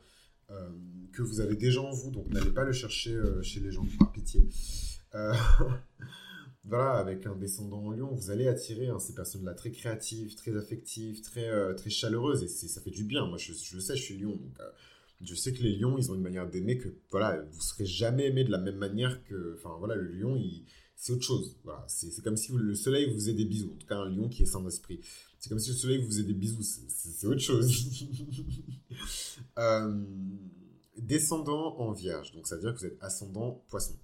[0.50, 0.68] euh,
[1.12, 3.86] que vous avez déjà en vous, donc n'allez pas le chercher euh, chez les gens,
[3.98, 4.48] par pitié.
[6.68, 10.56] voilà, avec un descendant en lion, vous allez attirer hein, ces personnes-là très créatives, très
[10.56, 13.26] affectives, très, euh, très chaleureuses, et ça fait du bien.
[13.26, 14.68] Moi, je, je sais, je suis lion, donc euh,
[15.20, 18.26] je sais que les lions, ils ont une manière d'aimer que, voilà, vous serez jamais
[18.26, 20.40] aimé de la même manière que, enfin, voilà, le lion,
[20.96, 21.56] c'est autre chose.
[21.86, 24.42] C'est comme si le soleil vous faisait des bisous, en tout cas un lion qui
[24.42, 25.00] est sans esprit.
[25.38, 27.70] C'est comme si le soleil vous faisait des bisous, c'est autre chose.
[29.58, 30.04] euh,
[30.98, 33.94] descendant en vierge, donc ça veut dire que vous êtes ascendant poisson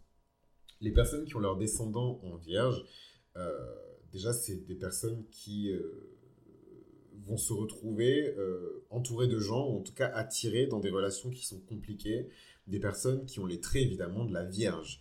[0.83, 2.85] les personnes qui ont leurs descendants en vierge,
[3.37, 3.75] euh,
[4.13, 6.19] déjà, c'est des personnes qui euh,
[7.25, 11.31] vont se retrouver euh, entourées de gens, ou en tout cas attirées dans des relations
[11.31, 12.29] qui sont compliquées,
[12.67, 15.01] des personnes qui ont les traits évidemment de la vierge.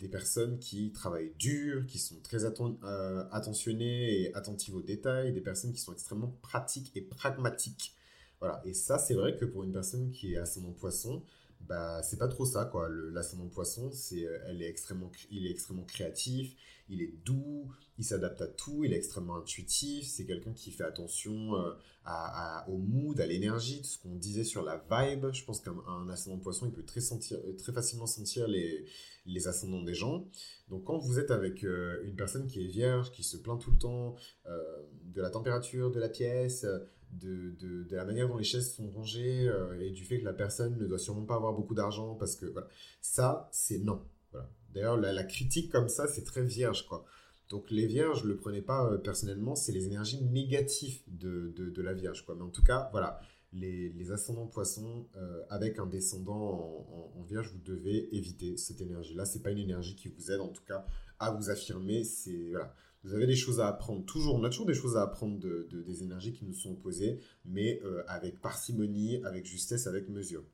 [0.00, 5.72] des personnes qui travaillent dur, qui sont très attentionnées et attentives aux détails, des personnes
[5.72, 7.94] qui sont extrêmement pratiques et pragmatiques.
[8.40, 8.60] Voilà.
[8.64, 11.22] Et ça, c'est vrai que pour une personne qui est ascendant poisson,
[11.68, 15.50] bah c'est pas trop ça quoi l'ascendant poisson c'est euh, elle est extrêmement il est
[15.50, 16.56] extrêmement créatif
[16.92, 20.84] il est doux, il s'adapte à tout, il est extrêmement intuitif, c'est quelqu'un qui fait
[20.84, 21.72] attention euh,
[22.04, 25.26] à, au mood, à l'énergie, tout ce qu'on disait sur la vibe.
[25.32, 28.84] Je pense qu'un ascendant poisson, il peut très, sentir, très facilement sentir les,
[29.26, 30.28] les ascendants des gens.
[30.68, 33.70] Donc quand vous êtes avec euh, une personne qui est vierge, qui se plaint tout
[33.70, 34.60] le temps euh,
[35.04, 36.66] de la température de la pièce,
[37.12, 40.32] de, de, de, la manière dont les chaises sont rangées et du fait que la
[40.32, 42.68] personne ne doit sûrement pas avoir beaucoup d'argent parce que voilà,
[43.00, 44.02] ça c'est non.
[44.30, 44.48] Voilà.
[44.72, 47.04] D'ailleurs la, la, critique comme ça c'est très vierge quoi.
[47.52, 51.82] Donc les vierges, je le prenais pas euh, personnellement, c'est les énergies négatives de, de,
[51.82, 52.24] la vierge.
[52.24, 52.34] Quoi.
[52.34, 53.20] Mais en tout cas, voilà,
[53.52, 59.26] les, les ascendants poissons euh, avec un descendant en, vierge, vous devez éviter cette énergie-là.
[59.26, 60.86] Ce n'est pas une énergie qui vous aide en tout cas
[61.18, 62.04] à vous affirmer.
[62.04, 64.04] C'est voilà, vous avez des choses à apprendre.
[64.04, 67.18] Toujours, on a toujours des choses à apprendre de, des énergies qui nous sont opposées,
[67.44, 70.44] mais euh, avec parcimonie, avec justesse, avec mesure.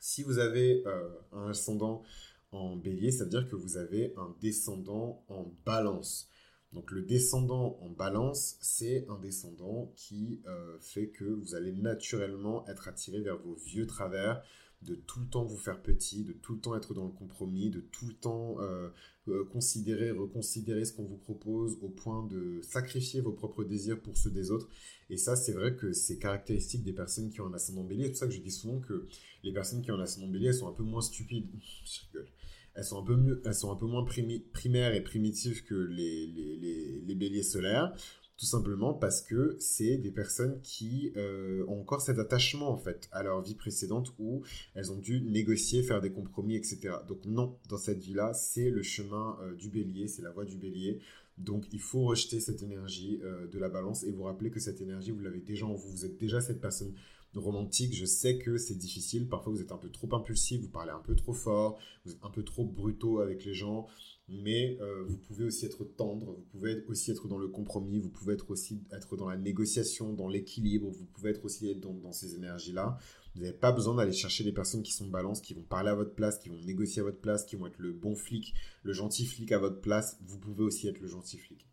[0.00, 0.82] Si vous avez
[1.30, 2.02] un ascendant
[2.50, 6.28] en bélier, ça veut dire que vous avez un descendant en balance.
[6.72, 12.66] Donc le descendant en balance, c'est un descendant qui euh, fait que vous allez naturellement
[12.66, 14.42] être attiré vers vos vieux travers,
[14.82, 17.70] de tout le temps vous faire petit, de tout le temps être dans le compromis,
[17.70, 18.88] de tout le temps euh,
[19.28, 24.16] euh, considérer, reconsidérer ce qu'on vous propose au point de sacrifier vos propres désirs pour
[24.16, 24.68] ceux des autres.
[25.10, 28.04] Et ça, c'est vrai que c'est caractéristique des personnes qui ont un ascendant bélier.
[28.04, 29.06] C'est pour ça que je dis souvent que
[29.44, 31.48] les personnes qui ont un ascendant bélier, sont un peu moins stupides.
[31.84, 32.28] je rigole
[32.74, 37.14] elles sont un peu, mieux, elles sont un peu moins primaires et primitives que les,
[37.14, 37.94] béliers solaires,
[38.42, 43.08] tout simplement parce que c'est des personnes qui euh, ont encore cet attachement en fait
[43.12, 44.42] à leur vie précédente où
[44.74, 46.96] elles ont dû négocier, faire des compromis, etc.
[47.06, 50.56] Donc non, dans cette vie-là, c'est le chemin euh, du bélier, c'est la voie du
[50.56, 50.98] bélier.
[51.38, 54.80] Donc il faut rejeter cette énergie euh, de la balance et vous rappeler que cette
[54.80, 56.92] énergie, vous l'avez déjà en vous, vous êtes déjà cette personne
[57.36, 59.28] romantique, je sais que c'est difficile.
[59.28, 62.24] Parfois, vous êtes un peu trop impulsif, vous parlez un peu trop fort, vous êtes
[62.24, 63.86] un peu trop brutaux avec les gens.
[64.28, 68.08] Mais euh, vous pouvez aussi être tendre, vous pouvez aussi être dans le compromis, vous
[68.08, 72.12] pouvez être aussi être dans la négociation, dans l'équilibre, vous pouvez être aussi être dans,
[72.12, 72.98] ces énergies-là.
[73.34, 75.94] Vous n'avez pas besoin d'aller chercher des personnes qui sont balance, qui vont parler à
[75.94, 78.54] votre place, qui vont négocier à votre place, qui vont être le bon flic,
[78.84, 80.18] le gentil flic à votre place.
[80.24, 81.66] Vous pouvez aussi être le gentil flic.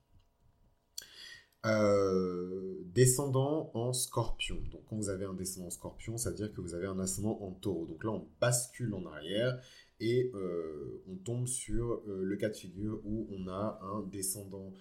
[1.66, 4.58] Euh, descendant en scorpion.
[4.72, 7.00] Donc quand vous avez un descendant en scorpion, ça veut dire que vous avez un
[7.00, 7.86] ascendant en taureau.
[7.86, 9.62] Donc là, on bascule en arrière
[10.00, 14.74] et euh, on tombe sur euh, le cas de figure où on a un descendant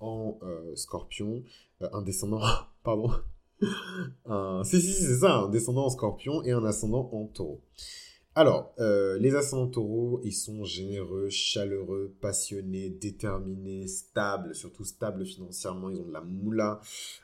[0.00, 0.40] en
[0.74, 1.44] scorpion,
[1.80, 2.40] un descendant,
[2.82, 3.10] pardon,
[4.24, 7.60] un, si, si, c'est ça, un descendant en scorpion et un ascendant en taureau.
[8.36, 15.88] Alors, euh, les ascendants taureaux, ils sont généreux, chaleureux, passionnés, déterminés, stables, surtout stables financièrement.
[15.88, 16.80] Ils ont de la moula.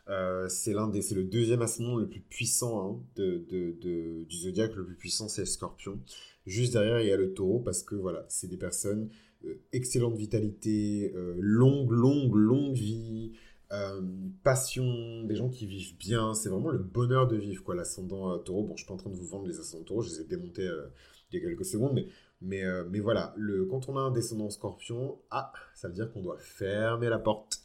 [0.08, 4.76] Euh, c'est le deuxième ascendant le plus puissant hein, de, du zodiaque.
[4.76, 5.98] Le plus puissant, c'est le Scorpion.
[6.46, 9.10] Juste derrière, il y a le Taureau parce que voilà, c'est des personnes
[9.44, 13.32] euh, excellente vitalité, longue, longue, longue vie.
[13.72, 14.00] Euh,
[14.42, 16.34] passion, des gens qui vivent bien.
[16.34, 18.64] C'est vraiment le bonheur de vivre, quoi, l'ascendant euh, taureau.
[18.64, 20.24] Bon, je suis pas en train de vous vendre les ascendants taureaux, je les ai
[20.24, 20.88] démontés euh,
[21.30, 22.08] il y a quelques secondes, mais,
[22.40, 26.22] mais, mais voilà, le, quand on a un descendant scorpion, ah, ça veut dire qu'on
[26.22, 27.60] doit fermer la porte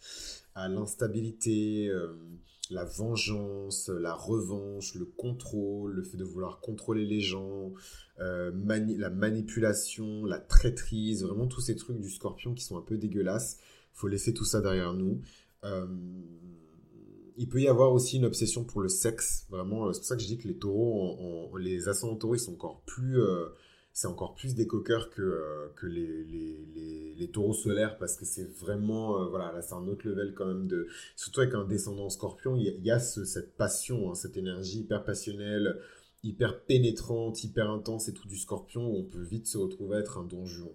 [0.53, 1.91] à l'instabilité,
[2.71, 7.73] la vengeance, la revanche, le contrôle, le fait de vouloir contrôler les gens,
[8.17, 13.57] la manipulation, la traîtrise, vraiment tous ces trucs du scorpion qui sont un peu dégueulasses.
[13.93, 15.21] faut laisser tout ça derrière nous.
[15.65, 15.85] Euh,
[17.37, 19.87] il peut y avoir aussi une obsession pour le sexe, vraiment.
[19.87, 22.53] Euh, c'est pour ça que je dis que les taureaux, les ascendants taureaux, ils sont
[22.53, 23.47] encore plus, euh,
[23.95, 28.43] c'est encore plus des coqueurs que, que les, les, les, taureaux solaires parce que c'est
[28.59, 32.57] vraiment, voilà, là c'est un autre level quand même de, surtout avec un descendant scorpion,
[32.57, 35.79] il y a, cette passion, hein, cette énergie hyper passionnelle,
[36.23, 39.99] hyper pénétrante, hyper intense et tout du scorpion où on peut vite se retrouver à
[40.01, 40.73] être un don juan.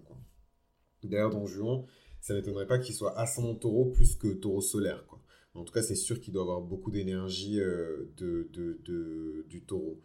[1.03, 1.85] D'ailleurs, don juan,
[2.21, 5.05] ça m'étonnerait pas qu'il soit ascendant taureau plus que taureau solaire.
[5.05, 5.21] Quoi.
[5.53, 10.01] En tout cas, c'est sûr qu'il doit avoir beaucoup d'énergie euh, de, de, du taureau.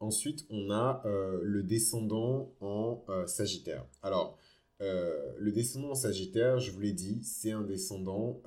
[0.00, 3.84] Ensuite, on a euh, le descendant en euh, Sagittaire.
[4.02, 4.38] Alors,
[4.80, 8.40] le descendant en Sagittaire, je vous l'ai dit, c'est un descendant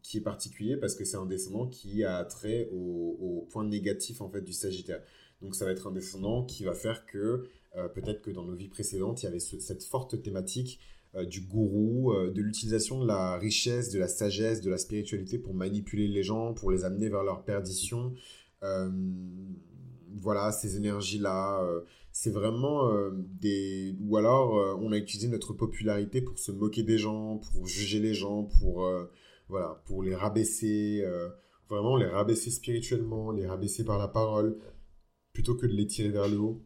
[0.00, 4.28] qui est particulier parce que c'est un descendant qui a trait au, point négatif en
[4.28, 5.02] fait du Sagittaire.
[5.40, 7.48] Donc, ça va être un descendant qui va faire que
[7.92, 10.78] peut-être que dans nos vies précédentes, il y avait cette forte thématique
[11.14, 15.36] euh, du gourou, euh, de l'utilisation de la richesse, de la sagesse, de la spiritualité
[15.36, 18.14] pour manipuler les gens, pour les amener vers leur perdition.
[18.62, 18.90] Euh,
[20.16, 21.62] voilà, ces énergies-là.
[22.12, 22.90] c'est vraiment
[23.40, 23.96] des...
[24.00, 28.14] Ou alors, on a utilisé notre popularité pour se moquer des gens, pour juger les
[28.14, 28.88] gens, pour,
[29.48, 31.04] voilà, pour les rabaisser.
[31.68, 34.58] vraiment, les rabaisser spirituellement, les rabaisser par la parole,
[35.32, 36.62] plutôt que de les tirer vers le haut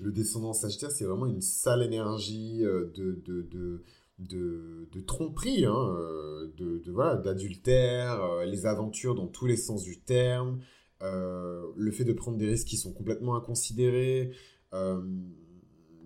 [0.00, 3.82] le descendant Sagittaire, c'est vraiment une sale énergie euh, de, de,
[4.18, 9.56] de, de tromperie, hein, euh, de, de, voilà, d'adultère, euh, les aventures dans tous les
[9.56, 10.60] sens du terme,
[11.02, 14.32] euh, le fait de prendre des risques qui sont complètement inconsidérés.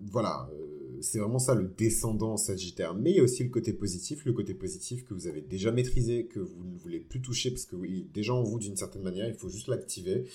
[0.05, 0.49] voilà,
[1.01, 2.93] c'est vraiment ça le descendant sagittaire.
[2.93, 5.71] Mais il y a aussi le côté positif, le côté positif que vous avez déjà
[5.71, 9.03] maîtrisé, que vous ne voulez plus toucher parce que oui, déjà en vous d'une certaine
[9.03, 10.25] manière, il faut juste l'activer.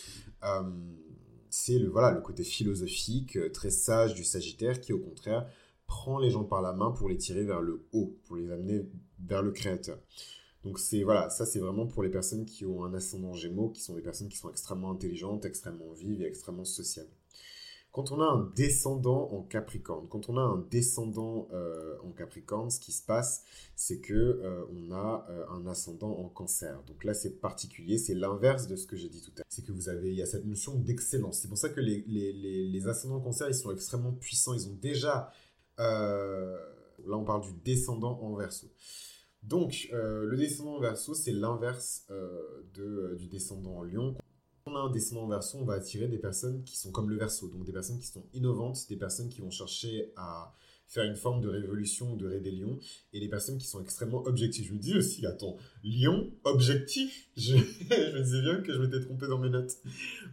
[1.50, 5.48] c'est le, voilà, le côté philosophique, très sage du sagittaire qui au contraire
[5.88, 8.86] prend les gens par la main pour les tirer vers le haut, pour les amener
[9.26, 9.98] vers le créateur.
[10.68, 13.80] Donc c'est voilà, ça c'est vraiment pour les personnes qui ont un ascendant Gémeaux, qui
[13.80, 17.08] sont des personnes qui sont extrêmement intelligentes, extrêmement vives et extrêmement sociales.
[17.90, 22.68] Quand on a un descendant en Capricorne, quand on a un descendant euh, en Capricorne,
[22.68, 23.44] ce qui se passe,
[23.76, 26.82] c'est que euh, on a euh, un ascendant en Cancer.
[26.86, 29.46] Donc là, c'est particulier, c'est l'inverse de ce que j'ai dit tout à l'heure.
[29.48, 31.38] C'est que vous avez, il y a cette notion d'excellence.
[31.40, 34.52] C'est pour ça que les, les, les, les ascendants en Cancer, ils sont extrêmement puissants.
[34.52, 35.32] Ils ont déjà
[35.78, 38.66] là, on parle du descendant en verso.
[39.42, 44.14] Donc, euh, le descendant en verso, c'est l'inverse euh, du descendant en lion.
[44.64, 47.08] Quand on a un descendant en verso, on va attirer des personnes qui sont comme
[47.08, 50.54] le verso, donc des personnes qui sont innovantes, des personnes qui vont chercher à
[50.86, 52.78] faire une forme de révolution de rébellion,
[53.12, 54.66] et les personnes qui sont extrêmement objectives.
[54.66, 59.26] Je me dis aussi, attends, lion, objectif je, me disais bien que je m'étais trompé
[59.26, 59.76] dans mes notes.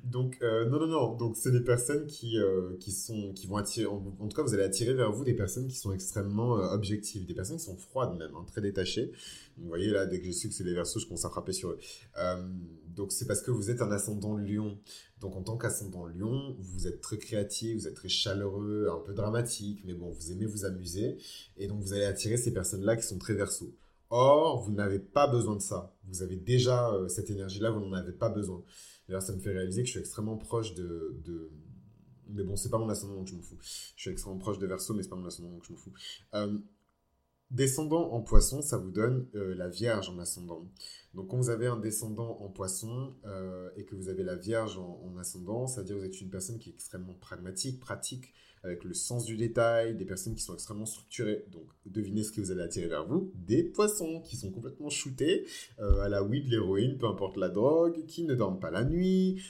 [0.04, 3.58] Donc, euh, non, non, non, donc c'est des personnes qui, euh, qui, sont, qui vont
[3.58, 6.74] attirer, en, tout cas, vous allez attirer vers vous des personnes qui sont extrêmement euh,
[6.74, 9.12] objectives, des personnes qui sont froides même, hein, très détachées.
[9.58, 11.54] Vous voyez là, dès que je sais que c'est les versos, je commence à frapper
[11.54, 11.80] sur eux.
[12.96, 14.78] donc c'est parce que vous êtes un ascendant lion.
[15.22, 19.14] Donc en tant qu'ascendant lion, vous êtes très créatif, vous êtes très chaleureux, un peu
[19.14, 21.18] dramatique, mais bon, vous aimez vous amuser.
[21.58, 23.74] Et donc vous allez attirer ces personnes-là qui sont très verso.
[24.18, 25.94] Or, vous n'avez pas besoin de ça.
[26.06, 28.64] Vous avez déjà euh, cette énergie-là, vous n'en avez pas besoin.
[29.10, 31.52] D'ailleurs, ça me fait réaliser que je suis extrêmement proche de...
[32.30, 33.58] Mais bon, c'est pas mon ascendant donc je m'en fous.
[33.60, 35.92] Je suis extrêmement proche de Verseau, mais c'est pas mon ascendant donc je m'en fous.
[36.34, 36.58] Euh,
[37.52, 40.66] Descendant en poisson, ça vous donne euh, la Vierge en ascendant.
[41.14, 43.14] Donc quand vous avez un descendant en poisson
[43.76, 46.30] et que vous avez la Vierge en, ascendant, ça veut dire que vous êtes une
[46.30, 48.34] personne qui est extrêmement pragmatique, pratique,
[48.66, 51.46] avec le sens du détail, des personnes qui sont extrêmement structurées.
[51.52, 55.46] Donc devinez ce que vous allez attirer vers vous Des poissons qui sont complètement shootés
[55.80, 59.42] euh, à la weed, l'héroïne, peu importe la drogue, qui ne dorment pas la nuit.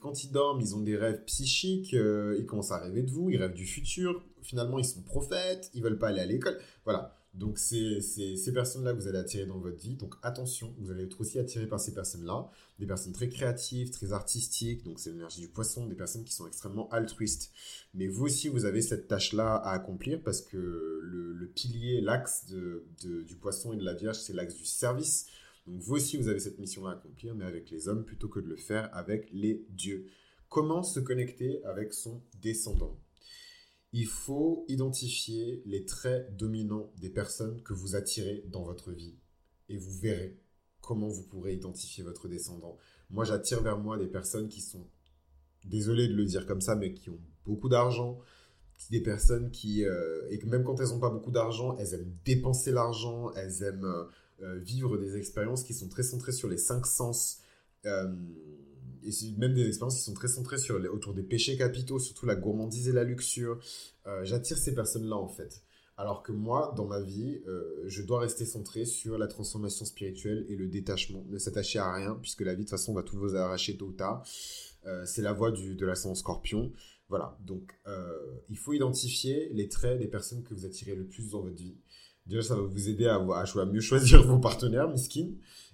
[0.00, 3.36] quand ils dorment, ils ont des rêves psychiques, ils commencent à rêver de vous, ils
[3.36, 4.22] rêvent du futur.
[4.42, 6.58] Finalement, ils sont prophètes, ils veulent pas aller à l'école.
[6.84, 7.16] Voilà.
[7.36, 9.94] Donc, c'est ces personnes-là que vous allez attirer dans votre vie.
[9.94, 12.50] Donc, attention, vous allez être aussi attiré par ces personnes-là.
[12.78, 14.82] Des personnes très créatives, très artistiques.
[14.84, 15.86] Donc, c'est l'énergie du poisson.
[15.86, 17.52] Des personnes qui sont extrêmement altruistes.
[17.92, 23.36] Mais vous aussi, vous avez cette tâche-là à accomplir parce que le, pilier, l'axe du
[23.36, 25.26] poisson et de la vierge, c'est l'axe du service.
[25.66, 28.40] Donc, vous aussi, vous avez cette mission-là à accomplir, mais avec les hommes plutôt que
[28.40, 30.06] de le faire avec les dieux.
[30.48, 32.96] Comment se connecter avec son descendant?
[33.92, 39.16] Il faut identifier les traits dominants des personnes que vous attirez dans votre vie.
[39.68, 40.38] Et vous verrez
[40.80, 42.76] comment vous pourrez identifier votre descendant.
[43.10, 44.86] Moi, j'attire vers moi des personnes qui sont,
[45.64, 48.20] désolé de le dire comme ça, mais qui ont beaucoup d'argent,
[48.90, 52.70] des personnes qui, euh, et même quand elles n'ont pas beaucoup d'argent, elles aiment dépenser
[52.70, 54.04] l'argent, elles aiment euh,
[54.42, 57.40] euh, vivre des expériences qui sont très centrées sur les cinq sens
[59.06, 62.34] et même des expériences qui sont très centrées sur autour des péchés capitaux, surtout la
[62.34, 63.58] gourmandise et la luxure.
[64.06, 65.62] Euh, j'attire ces personnes-là en fait.
[65.96, 70.44] Alors que moi, dans ma vie, euh, je dois rester centré sur la transformation spirituelle
[70.48, 73.16] et le détachement, ne s'attacher à rien, puisque la vie de toute façon va tout
[73.16, 74.22] vous arracher tôt ou tard.
[74.84, 76.72] Euh, c'est la voie du, de l'ascendant scorpion.
[77.08, 77.72] Voilà, donc
[78.48, 81.76] il faut identifier les traits des personnes que vous attirez le plus dans votre vie.
[82.26, 83.18] Déjà, ça va vous aider à,
[83.66, 85.28] mieux choisir vos partenaires, miskin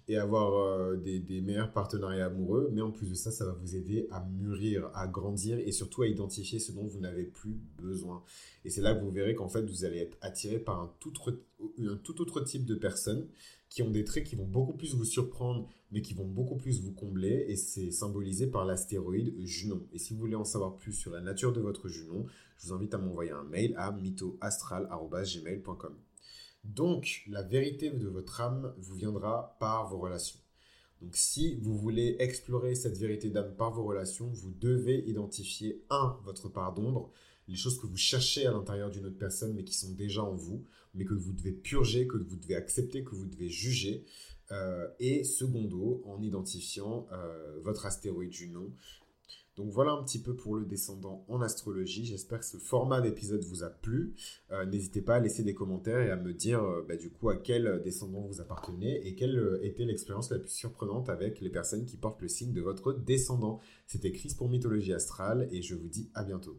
[0.09, 2.71] et avoir euh, des, des, meilleurs partenariats amoureux.
[2.73, 6.03] Mais en plus de ça, ça va vous aider à mûrir, à grandir et surtout
[6.03, 8.23] à identifier ce dont vous n'avez plus besoin.
[8.65, 11.13] Et c'est là que vous verrez qu'en fait, vous allez être attiré par un tout,
[11.19, 11.39] autre,
[11.79, 13.29] un tout autre type de personnes
[13.69, 16.83] qui ont des traits qui vont beaucoup plus vous surprendre, mais qui vont beaucoup plus
[16.83, 17.47] vous combler.
[17.49, 19.83] Et c'est symbolisé par l'astéroïde Junon.
[19.93, 22.27] Et si vous voulez en savoir plus sur la nature de votre Junon,
[22.59, 25.95] je vous invite à m'envoyer un mail à mythoastral.gmail.com.
[26.65, 30.39] Donc, la vérité de votre âme vous viendra par vos relations.
[31.01, 36.17] Donc, si vous voulez explorer cette vérité d'âme par vos relations, vous devez identifier, un,
[36.25, 37.11] votre part d'ombre,
[37.49, 40.35] les choses que vous cherchez à l'intérieur d'une autre personne, mais qui sont déjà en
[40.35, 44.05] vous, mais que vous devez purger, que vous devez accepter, que vous devez juger.
[44.53, 48.71] Euh, et secondo, en identifiant euh, votre astéroïde Junon,
[49.63, 52.05] donc voilà un petit peu pour le descendant en astrologie.
[52.05, 54.17] J'espère que ce format d'épisode vous a plu.
[54.51, 57.31] Euh, n'hésitez pas à laisser des commentaires et à me dire euh, bah, du coup
[57.31, 61.51] à quel descendant vous appartenez et quelle euh, était l'expérience la plus surprenante avec les
[61.51, 63.61] personnes qui portent le signe de votre descendant.
[63.87, 66.59] C'était Chris pour Mythologie Astrale et je vous dis à bientôt.